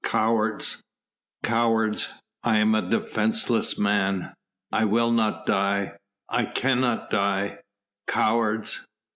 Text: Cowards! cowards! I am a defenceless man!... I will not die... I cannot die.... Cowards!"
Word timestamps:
Cowards! 0.03 0.81
cowards! 1.43 2.15
I 2.43 2.57
am 2.57 2.73
a 2.73 2.81
defenceless 2.81 3.77
man!... 3.77 4.33
I 4.71 4.83
will 4.85 5.11
not 5.11 5.45
die... 5.45 5.95
I 6.27 6.45
cannot 6.45 7.11
die.... 7.11 7.59
Cowards!" 8.07 8.83